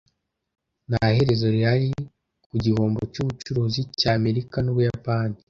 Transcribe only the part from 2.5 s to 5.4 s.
gihombo cy’ubucuruzi cy’Amerika n’Ubuyapani.